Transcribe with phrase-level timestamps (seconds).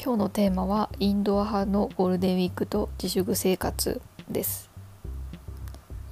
[0.00, 4.00] 今日のテーマはインドア派のゴールデンウィークと自粛生活
[4.30, 4.70] です、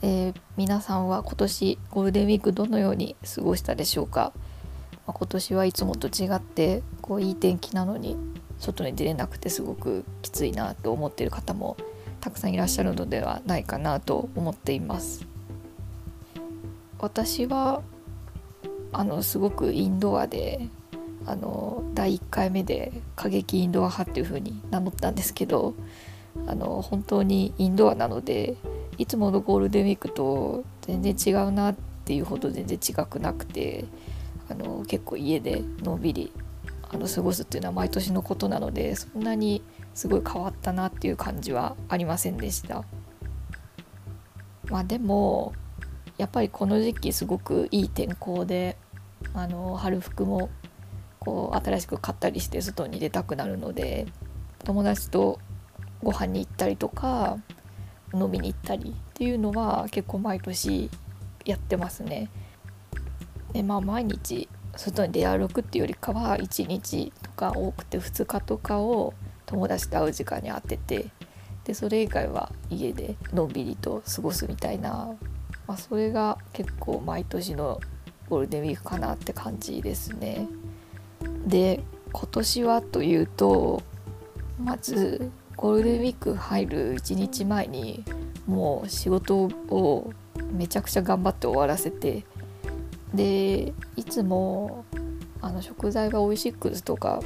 [0.03, 4.33] えー皆さんは今年ゴールデンウィークどのように過ごしたでしょうか、
[5.07, 8.17] まあ今年はいつもと違ってこういい天気なのに
[8.59, 11.77] 外に出れなくてすごくきついなと思っている方も
[12.21, 15.25] たくさんいらっしゃるのではないかなと思っています。
[16.99, 17.83] 私は
[18.93, 20.69] あのすごくインドアで
[21.27, 25.75] あの第1回目で過激インドア派っていう風に名乗ったんですけど
[26.47, 28.57] あの本当にインドアなので
[28.99, 33.85] いつものゴールデンウィークと全然違うなっていうほど全然違くなくて
[34.49, 36.33] あの結構家でのんびり
[36.89, 39.63] あの過ごすっていうのは毎年のことなのでそんなに
[39.95, 42.85] すごい変わったなっていう感じはありませんでした。
[44.69, 45.53] まあでも
[46.19, 48.77] やっぱりこの時期すごくいい天候で
[49.35, 50.49] あの春服も
[51.27, 54.07] こう新しく買ったりして外に出たくなるので
[54.65, 55.41] 友達と
[56.03, 57.37] ご飯に行ったりとか
[58.15, 60.89] 飲みに行ったりっていうのは結構毎年
[61.45, 62.31] やってますね。
[63.53, 69.13] でまあ毎日外に出歩くっていうよりかは1日とか多くて2日とかを
[69.47, 71.07] 友達と会う時間に当てて
[71.65, 75.17] でそれ以外は家でのんびりと過ごすみたいな、
[75.67, 77.81] まあ、それが結構毎年の
[78.29, 80.47] ゴールデンウィークかなって感じですね。
[81.47, 83.83] で今年はというと
[84.63, 88.05] まずゴールデンウィーク入る1日前に
[88.47, 90.13] もう仕事を
[90.53, 92.25] めちゃくちゃ頑張って終わらせて
[93.15, 94.85] でいつも
[95.41, 97.21] あの食材はオイシックスとか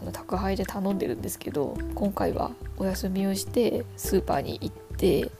[0.00, 5.30] あの宅配で頼んでるんですけど今回はお休みをしてスーパーに行って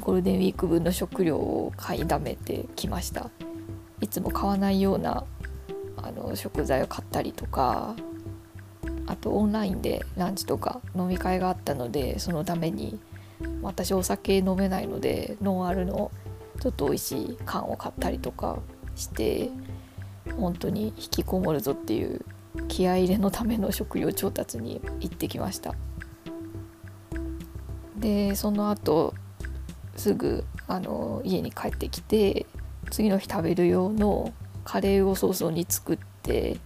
[0.00, 3.30] ゴールデンウィーク分の食料を買いだめてきました。
[4.00, 5.24] いつも買わないような
[6.28, 7.94] の食材を買ったりとか
[9.06, 13.00] あとオンラインでランチとか飲み会があったのでそのために
[13.62, 16.10] 私お酒飲めないのでノンアルの
[16.60, 18.58] ちょっと美味しい缶を買ったりとか
[18.96, 19.50] して
[20.36, 22.24] 本当に引きこもるぞっていう
[22.66, 25.74] 気合い入れのための食料調達に行ってきました。
[27.96, 29.14] でその後
[29.96, 32.46] すぐあの家に帰ってきて
[32.90, 34.32] 次の日食べる用の
[34.64, 36.58] カレーを早々に作って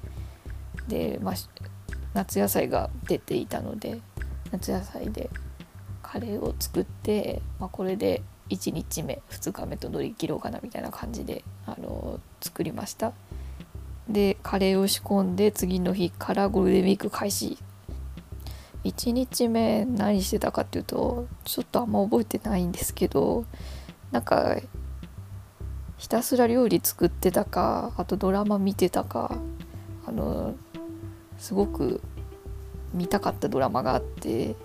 [0.89, 1.35] で、まあ、
[2.15, 4.01] 夏野菜が出ていたので
[4.51, 5.31] 夏野菜で
[6.03, 13.13] カレーを作って、まあ、これで1日目2日目と乗り切ろうかなみたいな感じであの作りました。
[14.09, 17.57] でカレーを仕込んで次の日からゴールデンウィーク開始。
[18.85, 23.45] 1日目何してたかっていうとちょっとあんま覚えてないんですけど
[24.11, 24.57] なんか
[26.03, 29.37] ひたすら料理作ってたかあとドラマ見てたか
[30.05, 30.57] あの
[31.39, 32.01] すごく
[32.93, 34.57] 見たかったドラマがあって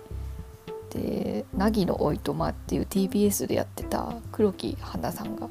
[0.90, 5.48] で「凪のおいとま」っていう TBS でやってた黒木華さんが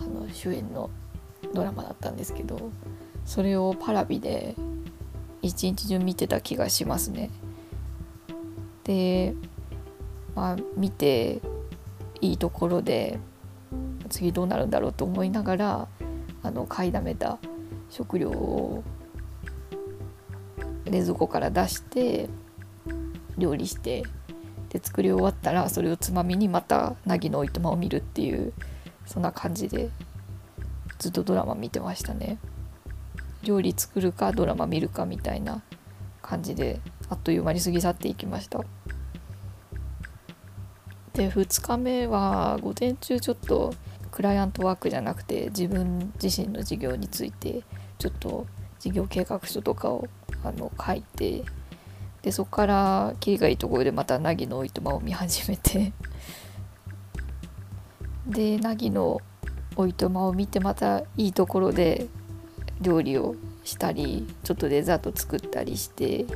[0.00, 0.88] あの主演の
[1.52, 2.70] ドラマだったんですけど
[3.26, 4.54] それをパラビで
[5.42, 7.28] 一日中見てた気がしますね。
[8.84, 9.34] で
[10.34, 11.42] まあ見て
[12.22, 13.18] いいところで
[14.08, 15.88] 次どうなるんだろうと思いながら
[16.42, 17.38] あの買いだめた
[17.90, 18.82] 食料を
[20.84, 22.28] 冷蔵庫から出して
[23.36, 24.02] 料理して
[24.70, 28.52] で作り終わったらそれをつまみにまた凪のおいとまを見るっていう
[29.06, 29.90] そんな感じで
[30.98, 32.38] ずっとドラマ見てましたね。
[33.44, 35.62] 料理作るかドラマ見るかみたいな
[36.20, 38.60] 感じであっという間に過ぎ去っていきました。
[41.14, 43.74] で2日目は午前中ちょっと
[44.08, 47.62] クライアントワークじゃなくて自分自身の事業について
[47.98, 48.46] ちょっと
[48.78, 50.08] 事業計画書とかを
[50.44, 51.42] あの書いて
[52.22, 55.92] でそこからキリがいいところでまた凪のおいとまを見始めて
[58.26, 59.20] で凪の
[59.76, 62.06] おいとまを見てまたいいところで
[62.80, 63.34] 料理を
[63.64, 66.26] したりちょっとデザート作ったりして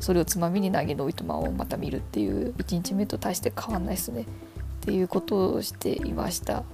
[0.00, 4.22] それをつまみに凪のおいとまをまた見るっていう1日目と大して変わんないですね。
[4.22, 4.24] っ
[4.84, 6.64] ていうことをしていました。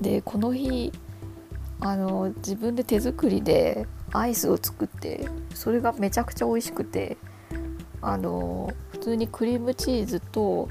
[0.00, 0.92] でこの日
[1.80, 7.16] あの自分で手作りでアイスを作ってそれがめちゃくちゃ美味しくて
[8.02, 10.68] あの普通にクリームチーズと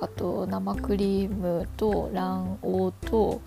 [0.00, 3.40] あと生クリームと卵黄と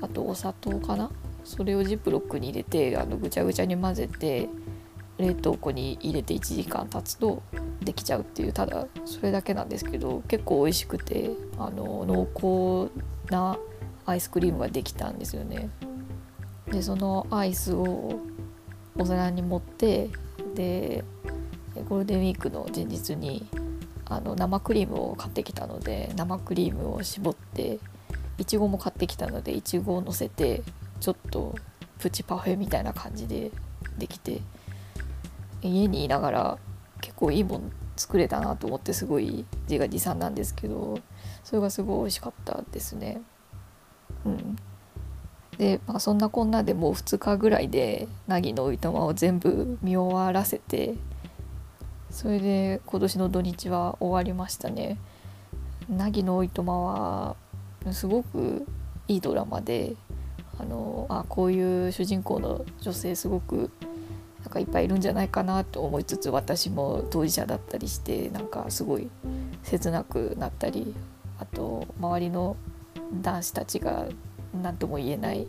[0.00, 1.10] あとお砂糖かな？
[1.44, 4.48] それをジップロックに入れてあのぐちゃぐちゃに混ぜて
[5.18, 7.42] 冷凍庫に入れて1時間経つと
[7.80, 12.92] できちゃうっていうただそれだけなんですけど結構美味しくてあの濃厚
[13.30, 13.58] な
[14.06, 15.70] アイスクリームができたんですよね。
[16.70, 18.20] でそのアイスを
[18.96, 20.10] お皿に盛って
[20.54, 21.04] で
[21.88, 23.46] ゴールデンウィークの前日に
[24.06, 27.78] あの生クリームを買ってきたので生クリームを絞って
[28.38, 30.62] いちごも買ってきたのでいちごをのせて
[31.00, 31.54] ちょっと
[31.98, 33.50] プチパフェみたいな感じで
[33.98, 34.40] できて
[35.62, 36.58] 家にいながら
[37.00, 40.98] 結構いいもん作れたなと思ってすごい自画自賛なんですけど
[41.44, 43.22] それがすごい美味しかったですね。
[44.24, 44.56] うん、
[45.58, 50.94] で、まあ、そんなこんなでもう2日ぐらいで凪のおいとまを全部見終わらせて
[52.10, 54.98] それで今年の土日は終わりましたね。
[55.88, 57.36] 凪のおいとまは
[57.90, 58.66] すごく
[59.08, 59.94] いいドラマで
[60.58, 63.70] あのあこういう主人公の女性すごく
[64.42, 69.08] なんかいっぱいいるんじゃないかなと思いつつ私も当事者だったりしてなんかすごい
[69.62, 70.94] 切なくなったり
[71.38, 72.56] あと周りの
[73.20, 74.06] 男子たちが
[74.62, 75.46] 何とも言えない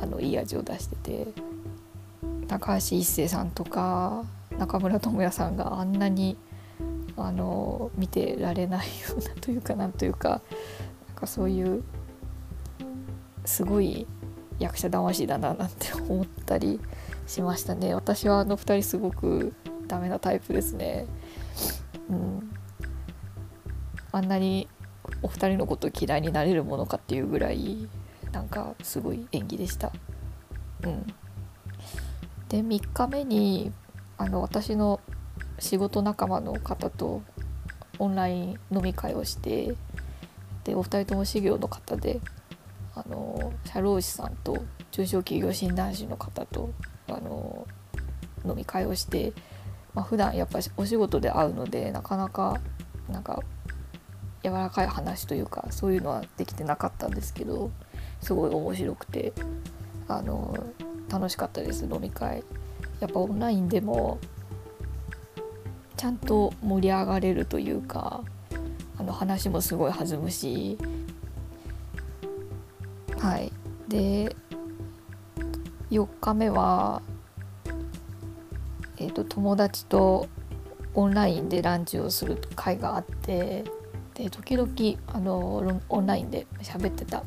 [0.00, 1.26] あのいい味を出してて
[2.48, 4.24] 高橋一生さんとか
[4.58, 6.36] 中村倫也さんがあんなに
[7.16, 10.42] あの見てられないようなというかなんというか
[11.08, 11.82] なんかそういう
[13.44, 14.06] すごい
[14.58, 16.80] 役者魂だななんて思ったり
[17.26, 17.94] しましたね。
[17.94, 19.54] 私はあの2人すごく
[19.86, 21.06] ダメなタイプですね。
[22.08, 22.50] うん。
[24.12, 24.68] あんなに
[25.22, 27.88] お二人のこと嫌いになれるものかっていうぐらい
[28.32, 29.92] なんかすごい演技でした。
[30.82, 31.06] うん。
[32.48, 33.72] で3日目に
[34.18, 35.00] あの私の
[35.58, 37.22] 仕事仲間の方と
[37.98, 39.74] オンライン飲み会をして
[40.64, 42.20] でお二人とも修行の方で
[42.94, 46.70] あの社労士さんと中小企業診断士の方と
[47.08, 47.66] あの
[48.44, 49.32] 飲み会をして、
[49.94, 52.60] まあ、普段やっぱお仕事で会うのでなかなか
[53.08, 53.42] なんか
[54.42, 57.70] 柔らかい話というかそういうのはできてなかったんですけど
[58.20, 59.32] すごい面白くて
[60.08, 60.56] あの
[61.10, 62.42] 楽しかったです飲み会。
[63.00, 64.18] やっぱオンラインでも
[65.96, 68.22] ちゃんと盛り上がれるというか
[68.98, 70.78] あの話もすごい弾むし
[73.18, 73.52] はい
[73.88, 74.34] で
[75.90, 77.02] 4日目は、
[78.98, 80.28] えーと、友達と
[80.94, 83.64] オンラインでランチをする会があって
[84.16, 84.70] で時々
[85.08, 87.22] あのオンラインで喋ってた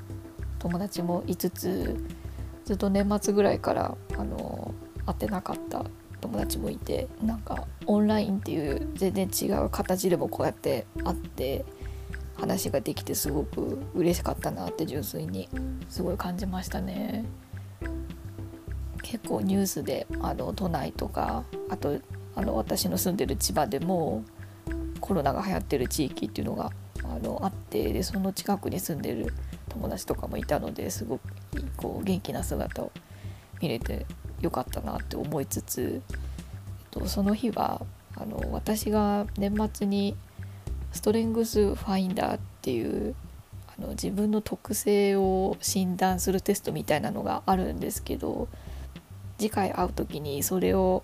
[0.58, 2.04] 友達も5つ
[2.66, 4.74] ずっと年末ぐらいからあの
[5.06, 5.86] 会ってなかった
[6.22, 11.64] 友達もいてなんかオンラインっていう全然違う形でもこうやって会って
[12.36, 15.48] 話ができてすごく嬉しかったなって純粋に
[15.90, 17.26] すごい感じましたね。
[19.02, 22.00] 結構ニュースであの都内とかあと
[22.36, 24.24] あの私の住んでる千葉でも
[25.00, 26.72] コロナが流行ってる地域っていうのが
[27.04, 29.34] あのあってでその近くに住んでる
[29.70, 31.22] 友達とかもいたのですごく
[31.78, 32.92] こう元気な姿を
[33.62, 34.06] 見れて
[34.42, 36.16] よかったなって思いつつ、えっ
[36.92, 37.82] と、その日は
[38.16, 40.16] あの私が年末に
[40.92, 43.16] ストレングスファインダーっていう
[43.68, 48.48] あの自分の特性を診断するテストみたいなのがあるんですけど
[49.38, 51.04] 次回会う時にそれを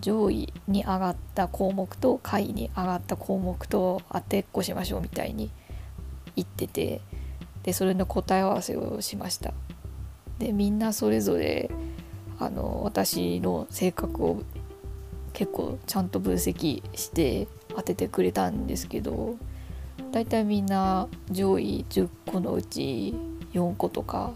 [0.00, 5.50] 上位に上がった項目と下位に上がった項目と当てっこしましょうみたいに
[6.34, 7.00] 言ってて
[7.62, 9.52] でそれの答え合わせをしました。
[10.38, 11.70] でみんなそれぞれ
[12.38, 14.42] あの私の性格を
[15.32, 19.36] 結構ちゃんと分析して当ててくれたんですけど
[20.12, 23.14] だいたいみんな上位10個のうち
[23.52, 24.32] 4個とか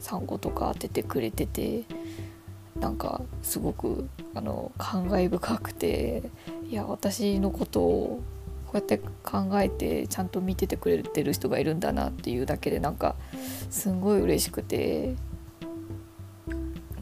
[0.00, 1.84] 3個とか当ててくれてて
[2.82, 6.24] なんかすごくあの感慨深くて
[6.68, 8.20] いや私のことを
[8.66, 13.14] こうやって考えてちゃんと見ててくれてる人がいるんだなっていうだけでなんか
[13.70, 15.14] すんごい嬉しくて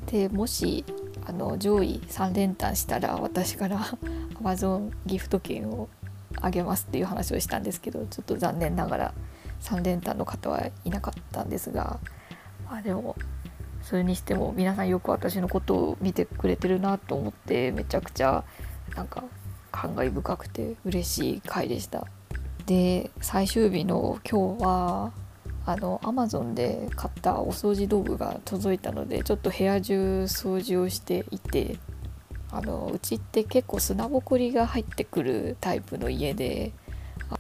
[0.04, 0.84] でもし
[1.24, 3.78] あの上位3連単したら私から
[4.34, 5.88] Amazon ギフト券を
[6.42, 9.14] あげますっていう話をしたんですけどちょっと残念ながら
[9.62, 11.98] 3連単の方はいなかったんですが
[12.66, 13.16] まあでも
[13.90, 18.44] それにしても皆さんよく私のことを見てくれてるなと思ってめちゃくちゃ
[18.94, 19.24] なんか
[19.72, 22.06] 感慨深くて嬉しい回でした。
[22.66, 25.12] で最終日の今日は
[25.66, 31.76] あのアマゾンで買ったお掃除道具が届いたのでちょっと部屋中掃除をしていて
[32.52, 36.70] あのうちって結構砂ぼこりが入ってくるタイプの家で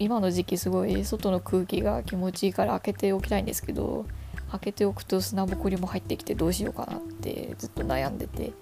[0.00, 4.06] 今の時期すごい外の空気が気持ちいいから開けておきたいんですけど
[4.50, 8.52] 開けておくと砂ぼこりも入ってきてどうしようかなってずっと悩んでて。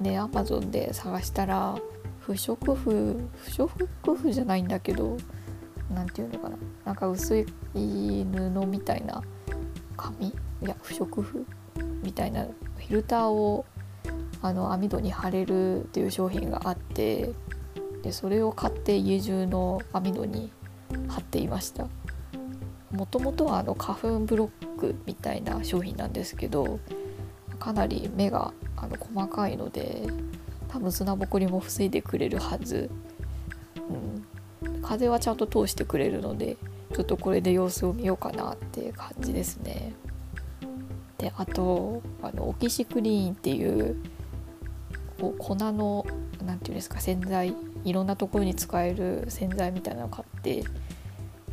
[0.00, 1.76] でアマゾンで探したら
[2.20, 5.16] 不織布不織布じゃないんだけど
[5.92, 6.56] 何て言うのかな。
[6.84, 7.44] なんか薄い
[7.74, 9.22] 布みたいな
[9.96, 11.46] 紙いや不織布
[12.02, 13.64] みたいなフィルターを
[14.40, 17.32] あの網戸に貼れるっていう商品があって
[18.02, 20.52] でそれを買って家中の網戸に
[21.08, 21.88] 貼っていました。
[22.90, 26.80] もともとはあの花粉ブロックみたいな商品なんですけど
[27.58, 30.06] かなり目があの細かいので
[30.68, 32.90] 多分砂ぼこりも防いでくれるはず、
[34.62, 36.56] うん、風はちゃんと通してくれるので
[36.94, 39.92] ちょっとこれで様子を見ようかなっていう感じですね。
[41.18, 43.96] であとあのオキシクリーンっていう
[45.20, 46.06] こう粉の
[46.44, 47.54] 何て言うんですか洗剤
[47.84, 50.64] いろんなところに使える洗剤みたいなのを買って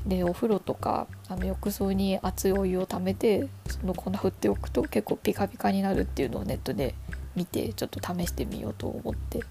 [0.05, 6.93] でお風呂とかあの浴槽に熱いお湯をためてその粉振っておくと結構ピカピカになるっていうのをネットで
[7.35, 9.41] 見てちょっと試してみようと思って。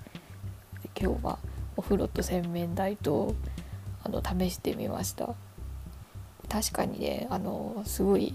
[1.00, 1.38] 今日は
[1.76, 3.34] お風呂と洗面台と
[4.04, 5.34] あの試してみました。
[6.48, 8.34] 確かにねあのすごい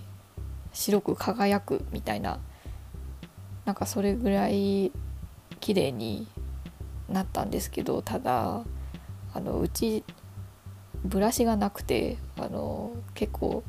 [0.73, 2.39] 白く輝くみたいな
[3.65, 4.91] なんかそれぐらい
[5.61, 6.27] 綺麗に
[7.07, 8.61] なったんですけどただ
[9.33, 10.03] あのうち
[11.05, 13.63] ブラシがなくてあの結構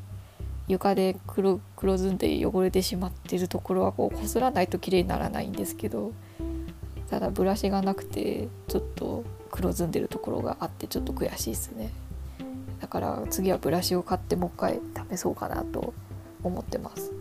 [0.68, 6.12] 床で黒黒ずんで汚れてしまってるところはこうこすらないと綺麗にならないんですけど
[7.08, 11.90] ただブラシがなくてちょっと黒ずんでるところがあってちょっと悔しいですね。
[12.80, 15.92] だから次はブラシを買ってもう一回試そうかなと
[16.42, 17.12] 思ってます。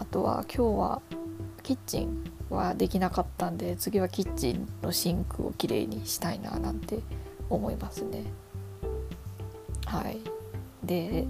[0.00, 1.02] あとは今日は
[1.62, 7.00] キッチンはできなかったんで次はキッチンのシンクをきれいにしたいななんて
[7.50, 8.24] 思いますね。
[9.86, 10.18] はい。
[10.84, 11.26] で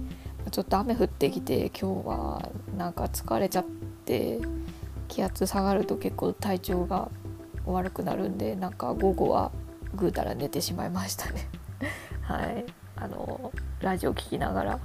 [0.51, 3.65] ちょっと雨降ってきて今日はなんか疲れちゃっ
[4.05, 4.39] て
[5.07, 7.09] 気圧下がると結構体調が
[7.65, 9.51] 悪くなるんでなんか午後は
[9.93, 11.47] ぐうたら寝てしまいましたね。
[12.21, 12.65] はい。
[12.95, 14.79] あのラジオ聴きながら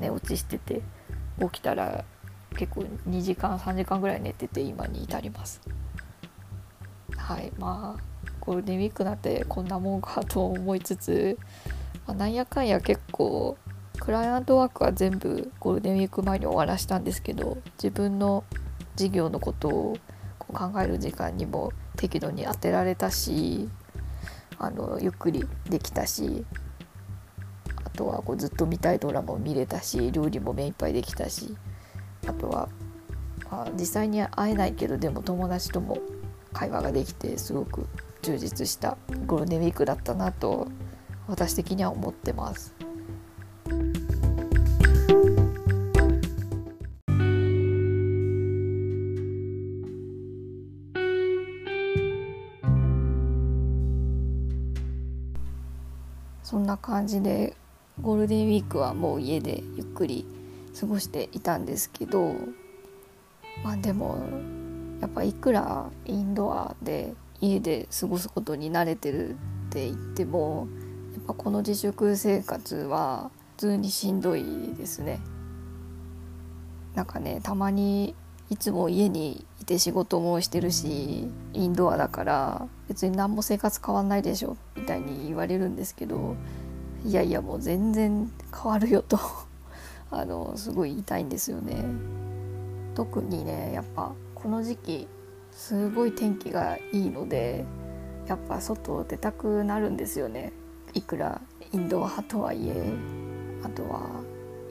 [0.00, 0.82] 寝落ちしてて
[1.40, 2.04] 起きたら
[2.56, 5.60] 結構2時間3時間ぐらい寝てて今に至ります。
[7.16, 7.52] はい。
[7.58, 8.02] まあ
[8.40, 11.38] ゴールデンウィークなんてこんなもんかと思いつつ、
[12.06, 13.56] まあ、なんやかんや結構
[14.00, 18.44] クライアントワークは全部ゴールデンウィーク前に終わらしたんですけど自分の
[18.96, 19.96] 事業のことを
[20.48, 23.68] 考える時間にも適度に当てられたし
[24.58, 26.44] あのゆっくりできたし
[27.84, 31.56] あとはこうずっと見たいドラマも見れたし料理も目いっぱいできたし
[32.26, 32.68] あとは、
[33.50, 35.98] まあ、実際に会えないけどでも友達とも
[36.52, 37.86] 会話ができてすごく
[38.22, 40.68] 充実したゴールデンウィークだったなと
[41.28, 42.74] 私的には思ってます。
[56.42, 57.54] そんな感じで
[58.00, 60.24] ゴールデンウィークはもう家でゆっくり
[60.80, 62.34] 過ごしていたんですけど
[63.62, 64.18] まあでも
[65.02, 69.34] やっぱいくらインドアで家で過ごすことに慣れてるっ
[69.68, 70.68] て言っても
[71.34, 75.20] この自粛生活は普通にしんどいですね。
[76.94, 78.14] なんかねたまに
[78.50, 86.34] いつも家にいて仕事もしてるしインドアだから別に何も生活変わんないでしょみたいに言われるんですけど
[87.04, 89.18] いやいやもう全然変わるよと
[90.10, 91.84] あのすごい言いたいんですよね。
[92.94, 95.08] 特にねやっぱこの時期
[95.52, 97.64] すごい天気がいいので
[98.26, 100.52] やっぱ外出たくなるんですよね
[100.94, 101.40] いくら
[101.72, 102.92] インドア派とはいえ
[103.62, 104.22] あとは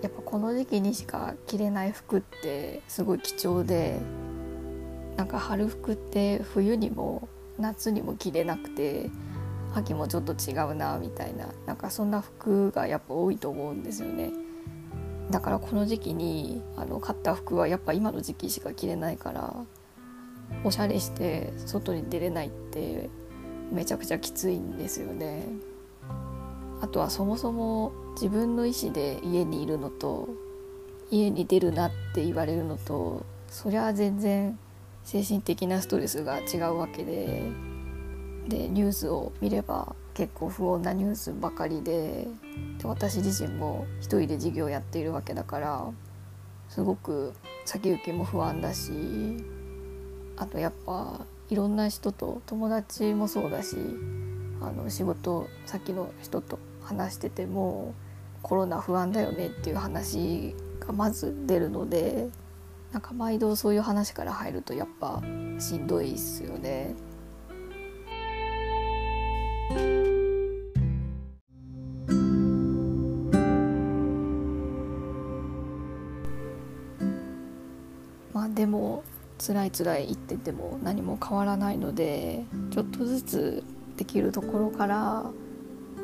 [0.01, 4.00] やっぱこの時期にしか着れない服ってすごい貴重で
[5.15, 9.09] なんか春服って冬にも夏にも着れなくて
[9.74, 14.31] 秋もちょっと違うなみたいななんかそんな服がやっぱ多いと思うんですよね。
[15.29, 19.53] だからこの時期にあの買った服はやっぱ今の時期しか着れないから
[20.63, 23.09] おしゃれして外に出れないって
[23.71, 25.47] めちゃくちゃきついんですよね。
[26.81, 30.29] あとはそもそも自分の意思で家にいるのと
[31.10, 34.60] 家に出るなって言われるのとそりゃ全然
[35.03, 37.43] 精神的なストレスが違うわけで
[38.48, 42.27] でニュースを見れば結構不穏なニュースばかりで
[42.79, 45.86] で私自身も一人で事業やっているわけだから
[46.69, 47.34] すごく
[47.65, 48.91] 先行きも不安だし
[50.36, 53.77] あとやっぱいろんな人と友達もそうだし
[54.62, 57.94] あの仕事先の人と話してても
[58.41, 62.29] コロナ不安だよねっていう話がまず出るので
[62.94, 65.22] なんか毎度そういう話から入るとやっぱ
[65.60, 66.96] しんどいっすよね。
[78.34, 79.03] まあでも
[79.39, 83.63] 辛い辛い言ってても何も変わらないのでちょっとずつ
[83.98, 85.32] できるところから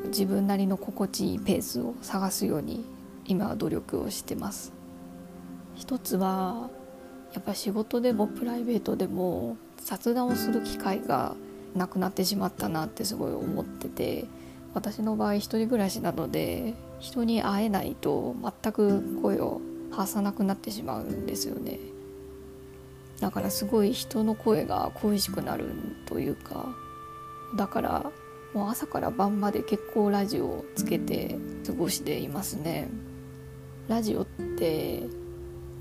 [0.05, 2.86] 自分なりの心地いいペースを探すように
[3.25, 4.74] 今は努力をしてます。
[5.75, 6.69] 一つは
[7.33, 11.36] やっぱ仕事でもプライベートでも雑談をする機会が
[11.75, 14.25] なくなってしまったなってすごい思ってて
[14.74, 21.79] 私の場合一人暮らしなので人に会えないと全く声を発さなくなってしまうんですよね。
[23.19, 25.65] だからすごい人の声が恋しくなる
[26.05, 26.75] というか
[27.55, 28.12] だから
[28.53, 32.89] もう朝から晩まで結構ラジオをつけて過ごしていますね
[33.88, 35.03] ラジオって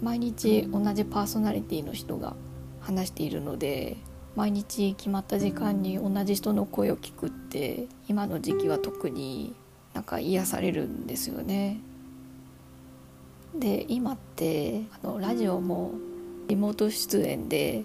[0.00, 2.34] 毎日同じパーソナリティの人が
[2.80, 3.96] 話しているので
[4.34, 9.54] 毎日決まった時間に同じ人の声を聞くって今の時期は特に
[9.94, 11.80] なんか癒されるんですよね。
[13.54, 15.92] で今ってあのラジオも
[16.48, 17.84] リモート出演で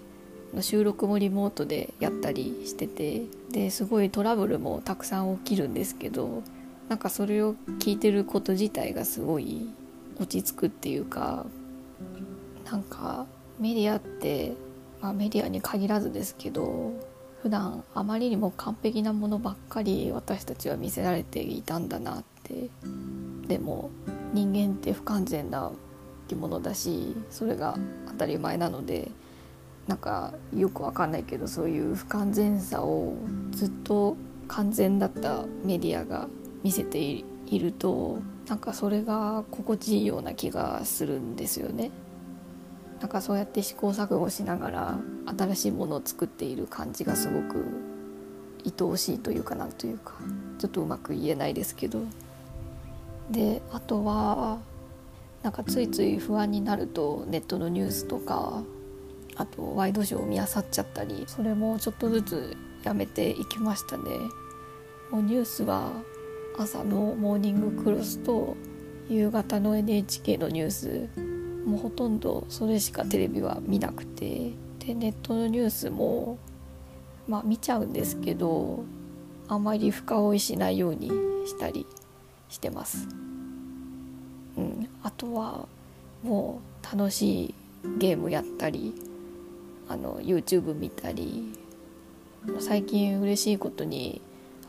[0.60, 6.42] 収録もリモートでやったりしててですごいトラブルもたくさん起きるんですけど
[6.88, 9.68] なんかそれを聞いてること自体がすごい
[10.18, 11.46] 落ち着くっていうか
[12.64, 13.26] なんか
[13.58, 14.54] メディアって、
[15.00, 16.92] まあ、メディアに限らずですけど
[17.42, 22.70] 普段あまりにも完璧なものばっかり私たちは見せられていたんだなって。
[23.48, 23.90] でも
[24.32, 25.72] 人間って不完全な
[26.28, 27.76] 生き物だしそれが
[28.08, 29.10] 当たり前なので
[29.88, 33.14] なんかよくわかんないけどそういう不完全さを
[33.50, 34.16] ずっと
[34.46, 36.28] 完全だったメディアが
[36.62, 37.24] 見せてい
[37.58, 41.90] るとなんかそれが心地いいような気がするんですよね。
[43.00, 44.98] なんかそうやって試行錯誤しながら
[45.38, 47.64] 新しいものを作っている感じがすごく
[48.66, 50.14] 愛おしいというかなんというか
[50.58, 52.00] ちょっとうまく言えないですけど
[53.30, 54.58] であとは
[55.44, 58.64] なんかついつい不安になるとネットのニュースとか
[59.38, 64.04] あとワイドショーを見漁っちゃったりそれもちょっとずつやめていきましたね
[65.10, 65.92] もうニュースは
[66.58, 68.56] 朝のモーニングクロスと
[69.08, 71.08] 夕方の NHK のニュース
[71.64, 76.38] もうほとんどそれしかテレビは見なくてでネットのニュースも
[77.28, 78.84] まあ見ちゃうんですけど
[79.46, 81.08] あまり深追いしないように
[81.46, 81.86] したり
[82.48, 83.06] してます。
[84.56, 85.68] うん、あとは
[86.22, 87.54] もう楽しい
[87.98, 88.92] ゲームやったり
[89.88, 91.58] あの YouTube 見たり
[92.60, 94.20] 最近嬉しいことに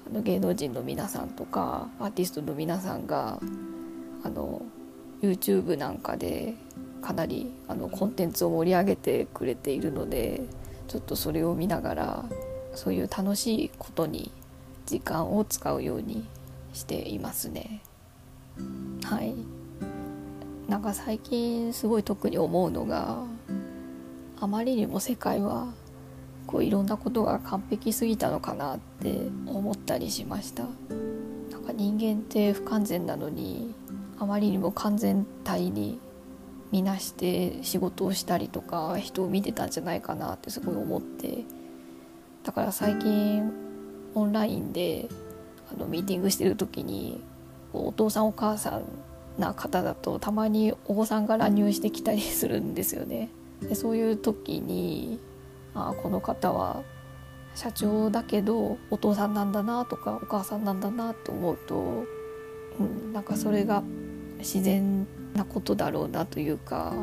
[0.09, 3.39] あの芸能人の皆さんとかアーティストの皆さんが
[4.23, 4.61] あの
[5.21, 6.55] YouTube なんかで
[7.01, 10.41] かなりあのコンテンツを盛り上げてくれているので
[10.87, 12.25] ちょっとそれを見ながら
[12.73, 14.31] そういう楽しいことに
[14.85, 16.25] 時間を使うように
[16.73, 17.81] していますね。
[19.03, 19.35] はい
[20.67, 23.23] なんか最近すごい特に思うのが
[24.41, 25.67] あまりにも世界は
[26.47, 30.63] こういろんなことが完璧すぎたのかなって思ったりしました
[31.51, 33.75] なんか人間って不完全なのに
[34.17, 35.99] あまりにも完全体に
[36.71, 41.43] 見なして仕事をしたりとか人を見てたんじゃないかなってすごい思って
[42.43, 43.51] だから最近
[44.15, 45.09] オンラインで
[45.71, 47.21] あのミーティングしてる時に
[47.73, 48.83] お父さんお母さん
[49.39, 53.29] な方だとたまにお子さんが乱入してきたりするんですよね。
[53.61, 55.19] でそういう時に
[55.73, 56.83] あこの方は
[57.55, 62.05] 社長だけどお父さんなんだなとかお母さんなんだなって思うと、
[62.79, 63.83] うん、なんかそれが
[64.37, 66.93] 自然なことだろうなというか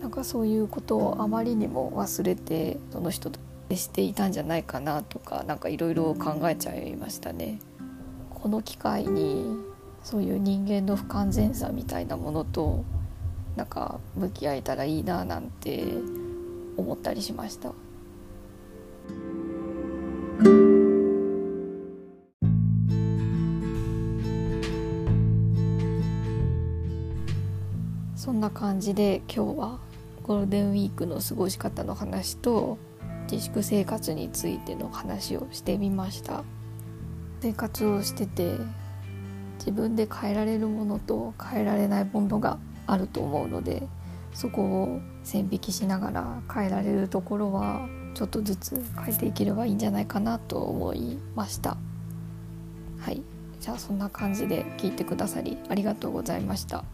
[0.00, 3.38] なんかそういうことをあまりにも忘れてその人と
[3.70, 7.58] 接していたんじゃないかなとか何かいろいろ考えちゃいましたね。
[8.30, 9.44] この機会に
[10.02, 12.84] そういう人間の不完全さみたいなものと
[13.56, 15.84] なんか向き合えたらいいななんて
[16.76, 17.72] 思ったりしました。
[28.16, 29.78] そんな感じで今日は
[30.22, 32.78] ゴールデンウィークの過ごし方の話と
[33.30, 36.44] 自粛生活についての話をしてみました
[37.40, 38.54] 生活をしてて
[39.58, 43.86] 自分で変えられるものと変えられないものがあると思うので
[44.34, 51.76] そこを線引きしながら変えられるところはちょっとずつ変えていければいいんじゃないかなと思いました。
[52.98, 53.22] はい。
[53.60, 56.84] じゃあそんな感じで聞いてくださりありがとうございました。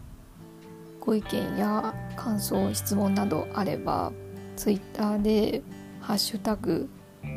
[1.00, 4.12] ご意見や感想質問などあれば
[4.56, 5.62] Twitter で
[6.00, 6.88] 「ハッシュタグ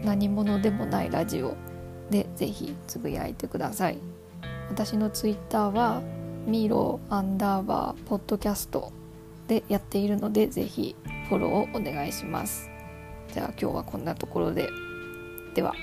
[0.03, 1.55] 何者でもないラジオ」
[2.11, 3.97] でぜひつぶやいてください。
[4.69, 6.01] 私の Twitter は
[6.45, 8.91] ミロアンダーバーポッドキャスト
[9.47, 10.95] でやっているのでぜひ
[11.29, 12.69] フォローをお願いします。
[13.33, 14.67] じゃあ今日はこんなところで。
[15.55, 15.73] では。